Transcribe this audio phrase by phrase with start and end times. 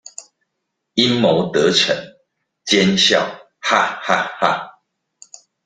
[0.95, 1.95] 陰謀得逞，
[2.65, 4.81] 奸笑哈哈哈